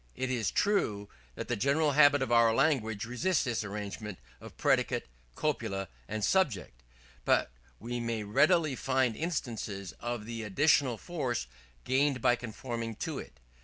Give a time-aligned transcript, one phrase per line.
[0.15, 5.07] It is true that the general habit of our language resists this arrangement of predicate,
[5.35, 6.81] copula and subject;
[7.23, 11.45] but we may readily find instances of the additional force
[11.83, 13.39] gained by conforming to it.